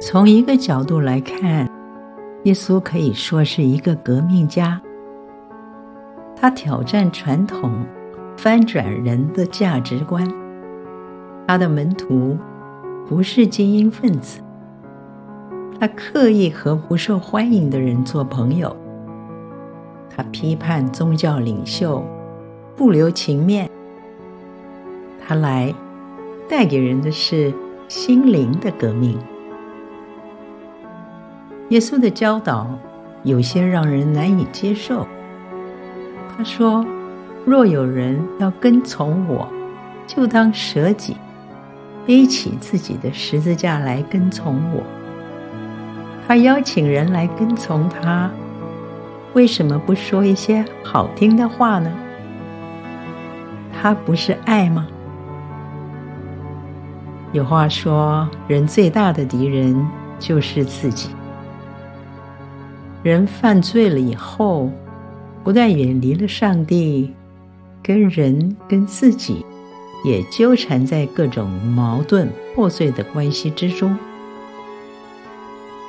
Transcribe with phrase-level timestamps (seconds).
[0.00, 1.68] 从一个角度来看，
[2.44, 4.80] 耶稣可以说是一个革命家。
[6.36, 7.84] 他挑战传统，
[8.36, 10.24] 翻转人的价值观。
[11.48, 12.38] 他的门徒
[13.08, 14.40] 不是精英分子，
[15.80, 18.74] 他刻意和不受欢迎的人做朋友。
[20.08, 22.04] 他批判宗教领袖，
[22.76, 23.68] 不留情面。
[25.26, 25.74] 他来
[26.48, 27.52] 带给人的是
[27.88, 29.18] 心灵的革命。
[31.70, 32.66] 耶稣的教导
[33.24, 35.06] 有些让人难以接受。
[36.36, 36.84] 他说
[37.44, 39.46] ：“若有人要跟从我，
[40.06, 41.16] 就当舍己，
[42.06, 44.82] 背起自己的十字架来跟从我。”
[46.26, 48.30] 他邀请人来跟从他，
[49.34, 51.92] 为什么不说一些好听的话呢？
[53.80, 54.86] 他不是爱吗？
[57.32, 59.86] 有话说，人最大的敌人
[60.18, 61.10] 就是自己。
[63.02, 64.70] 人犯罪了以后，
[65.44, 67.14] 不但远离了上帝，
[67.82, 69.46] 跟人、跟自己
[70.04, 73.96] 也纠缠在各种矛盾、破碎的关系之中。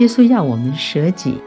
[0.00, 1.38] 耶稣要我们舍己，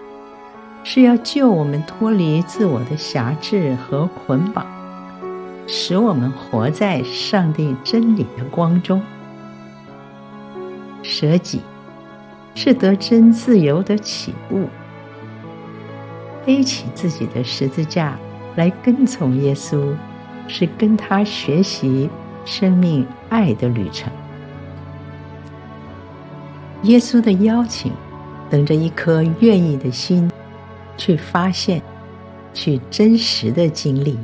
[0.83, 4.65] 是要救我们脱离自我的辖制和捆绑，
[5.67, 9.01] 使我们活在上帝真理的光中。
[11.03, 11.61] 舍己
[12.55, 14.67] 是得真自由的起步。
[16.45, 18.17] 背起自己的十字架
[18.55, 19.93] 来跟从耶稣，
[20.47, 22.09] 是跟他学习
[22.45, 24.11] 生命爱的旅程。
[26.83, 27.91] 耶稣的邀请，
[28.49, 30.31] 等着一颗愿意的心
[30.97, 31.81] 去发现，
[32.53, 34.17] 去真实的经历。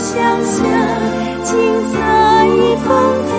[0.00, 0.14] 想
[0.44, 0.62] 象
[1.42, 1.52] 精
[1.90, 1.96] 彩
[2.84, 2.86] 丰
[3.26, 3.30] 富，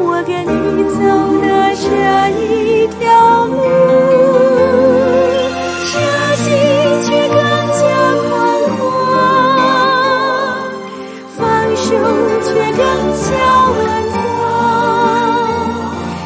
[0.00, 0.50] 我跟你
[0.90, 0.98] 走
[1.40, 1.46] 的
[1.78, 1.86] 这
[2.34, 2.42] 一
[2.98, 3.00] 条
[3.46, 3.54] 路，
[5.86, 5.90] 舍
[6.42, 6.46] 己
[7.06, 7.38] 却更
[7.78, 7.80] 加
[8.26, 8.28] 宽
[8.76, 8.76] 广，
[11.36, 11.38] 放
[11.76, 11.86] 手
[12.42, 12.82] 却更
[13.22, 13.26] 加
[13.70, 13.78] 稳
[14.12, 14.18] 妥，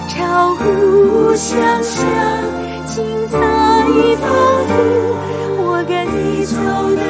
[0.09, 0.17] 超
[0.57, 0.61] 乎
[1.37, 1.53] 想
[1.83, 2.01] 象
[2.87, 2.97] 精
[3.29, 3.33] 彩
[4.17, 4.25] 丰
[4.67, 4.73] 富，
[5.59, 6.57] 我跟你走
[6.97, 7.03] 的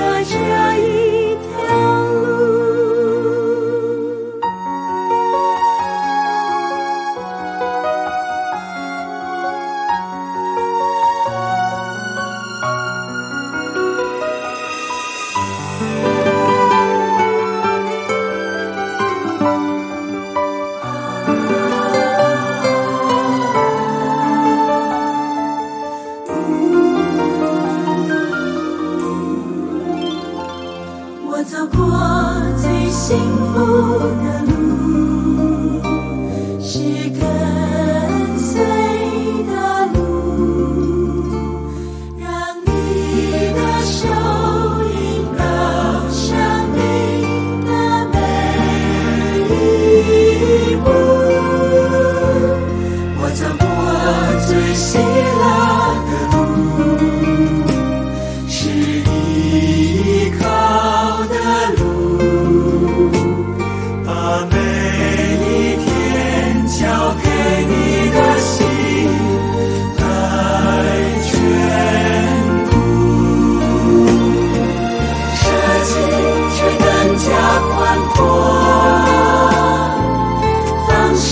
[31.34, 31.80] 我走过
[32.60, 33.16] 最幸
[33.54, 34.81] 福的路。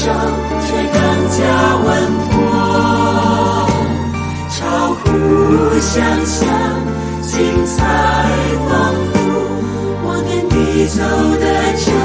[0.01, 0.07] 手
[0.67, 0.97] 却更
[1.29, 1.39] 加
[1.85, 1.89] 稳
[2.31, 2.35] 妥，
[4.49, 4.59] 超
[4.95, 5.05] 乎
[5.79, 5.93] 想
[6.25, 6.41] 象，
[7.21, 7.31] 精
[7.67, 7.77] 彩
[8.67, 8.71] 丰
[9.13, 9.19] 富，
[10.03, 10.99] 我跟你走
[11.39, 11.45] 的
[11.85, 12.00] 这。